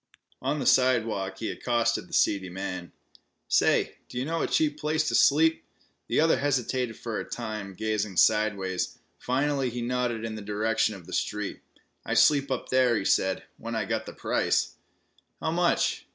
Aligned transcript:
On 0.41 0.57
the 0.57 0.65
sidewalk 0.65 1.37
he 1.37 1.51
accosted 1.51 2.09
the 2.09 2.13
seedy 2.13 2.49
man. 2.49 2.91
"Say, 3.47 3.97
do 4.09 4.17
you 4.17 4.25
know 4.25 4.41
a 4.41 4.47
cheap 4.47 4.79
place 4.79 5.07
to 5.09 5.13
sleep?" 5.13 5.63
The 6.07 6.19
other 6.19 6.39
hesitated 6.39 6.97
for 6.97 7.19
a 7.19 7.23
time, 7.29 7.75
gazing 7.75 8.17
sideways. 8.17 8.97
Finally 9.19 9.69
he 9.69 9.83
nodded 9.83 10.25
in 10.25 10.33
the 10.33 10.41
direction 10.41 10.95
of 10.95 11.05
the 11.05 11.13
street, 11.13 11.61
"I 12.03 12.15
sleep 12.15 12.49
up 12.49 12.69
there," 12.69 12.95
he 12.95 13.05
said, 13.05 13.43
"when 13.57 13.75
I've 13.75 13.89
got 13.89 14.07
the 14.07 14.13
price." 14.13 14.71
"How 15.39 15.51
much?" 15.51 16.07